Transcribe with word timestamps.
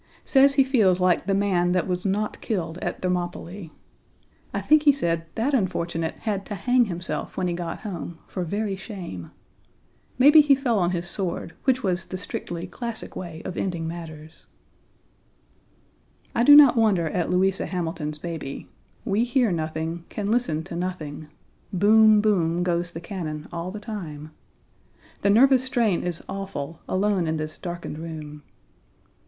Says 0.25 0.55
he 0.55 0.63
feels 0.63 0.99
like 0.99 1.27
the 1.27 1.35
man 1.35 1.73
that 1.73 1.87
was 1.87 2.07
not 2.07 2.41
killed 2.41 2.79
at 2.79 3.03
Thermopylae. 3.03 3.69
I 4.51 4.59
think 4.59 4.81
he 4.81 4.91
said 4.91 5.27
that 5.35 5.53
unfortunate 5.53 6.15
had 6.21 6.43
to 6.47 6.55
hang 6.55 6.85
himself 6.85 7.37
when 7.37 7.47
he 7.47 7.53
got 7.53 7.81
home 7.81 8.17
for 8.25 8.43
very 8.43 8.75
shame. 8.75 9.29
Maybe 10.17 10.41
he 10.41 10.55
fell 10.55 10.79
on 10.79 10.89
his 10.89 11.07
sword, 11.07 11.53
which 11.65 11.83
was 11.83 12.07
the 12.07 12.17
strictly 12.17 12.65
classic 12.65 13.15
way 13.15 13.43
of 13.45 13.55
ending 13.55 13.87
matters. 13.87 14.47
I 16.33 16.43
do 16.43 16.55
not 16.55 16.75
wonder 16.75 17.07
at 17.09 17.29
Louisa 17.29 17.67
Hamilton's 17.67 18.17
baby; 18.17 18.69
we 19.05 19.23
hear 19.23 19.51
nothing, 19.51 20.05
can 20.09 20.31
listen 20.31 20.63
to 20.63 20.75
nothing; 20.75 21.27
boom, 21.71 22.21
boom 22.21 22.63
goes 22.63 22.89
the 22.89 23.01
cannon 23.01 23.47
all 23.53 23.69
the 23.69 23.79
time. 23.79 24.31
The 25.21 25.29
nervous 25.29 25.63
strain 25.63 26.01
is 26.01 26.23
awful, 26.27 26.79
alone 26.89 27.27
in 27.27 27.37
this 27.37 27.59
darkened 27.59 27.99
room. 27.99 28.41